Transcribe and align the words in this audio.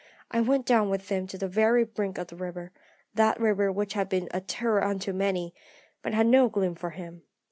I 0.31 0.41
went 0.41 0.65
down 0.65 0.89
with 0.89 1.09
him 1.09 1.27
to 1.27 1.37
the 1.37 1.47
very 1.47 1.83
brink 1.85 2.17
of 2.17 2.25
the 2.25 2.35
river 2.35 2.71
that 3.13 3.39
river 3.39 3.71
which 3.71 3.93
has 3.93 4.07
been 4.07 4.29
a 4.31 4.41
terror 4.41 4.83
unto 4.83 5.13
many, 5.13 5.53
but 6.01 6.15
had 6.15 6.25
no 6.25 6.49
gloom 6.49 6.73
for 6.73 6.89
him. 6.89 7.21